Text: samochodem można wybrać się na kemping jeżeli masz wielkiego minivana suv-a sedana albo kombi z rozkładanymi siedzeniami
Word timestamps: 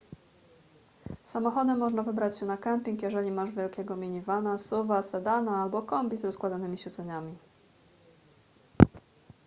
samochodem 1.23 1.77
można 1.77 2.03
wybrać 2.03 2.39
się 2.39 2.45
na 2.45 2.57
kemping 2.57 3.01
jeżeli 3.01 3.31
masz 3.31 3.51
wielkiego 3.51 3.95
minivana 3.95 4.57
suv-a 4.57 5.01
sedana 5.01 5.63
albo 5.63 5.81
kombi 5.81 6.17
z 6.17 6.23
rozkładanymi 6.25 6.77
siedzeniami 6.77 7.37